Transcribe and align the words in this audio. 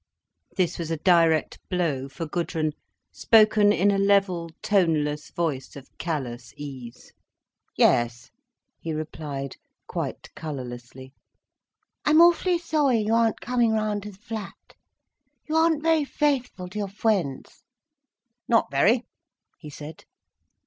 This 0.57 0.79
was 0.79 0.89
a 0.89 0.97
direct 0.97 1.59
blow 1.69 2.09
for 2.09 2.25
Gudrun, 2.25 2.71
spoken 3.11 3.71
in 3.71 3.91
a 3.91 3.99
level, 3.99 4.49
toneless 4.63 5.29
voice 5.29 5.75
of 5.75 5.95
callous 5.99 6.55
ease. 6.57 7.13
"Yes," 7.77 8.31
he 8.79 8.93
replied, 8.93 9.57
quite 9.85 10.33
colourlessly. 10.33 11.13
"I'm 12.03 12.19
awf'lly 12.19 12.57
sorry 12.59 12.97
you 12.97 13.13
aren't 13.13 13.41
coming 13.41 13.73
round 13.73 14.01
to 14.01 14.11
the 14.11 14.17
flat. 14.17 14.73
You 15.47 15.55
aren't 15.55 15.83
very 15.83 16.05
faithful 16.05 16.67
to 16.69 16.79
your 16.79 16.87
fwiends." 16.87 17.61
"Not 18.47 18.71
very," 18.71 19.05
he 19.59 19.69
said. 19.69 20.05